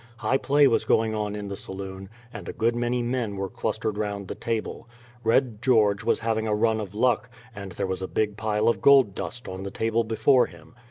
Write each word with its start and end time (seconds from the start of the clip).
High 0.17 0.39
play 0.39 0.65
was 0.65 0.83
going 0.83 1.13
on 1.13 1.35
in 1.35 1.47
the 1.47 1.55
saloon, 1.55 2.09
and 2.33 2.49
a 2.49 2.53
good 2.53 2.75
many 2.75 3.03
men 3.03 3.35
were 3.35 3.49
clustered 3.49 3.99
round 3.99 4.27
the 4.29 4.33
table, 4.33 4.89
Red 5.23 5.61
George 5.61 6.03
was 6.03 6.21
having 6.21 6.47
a 6.47 6.55
run 6.55 6.81
of 6.81 6.95
luck, 6.95 7.29
and 7.53 7.73
there 7.73 7.85
was 7.85 8.01
a 8.01 8.07
big 8.07 8.35
pile 8.35 8.67
of 8.67 8.81
gold 8.81 9.13
dust 9.13 9.47
on 9.47 9.61
the 9.61 9.69
table 9.69 10.03
before 10.03 10.47
him. 10.47 10.73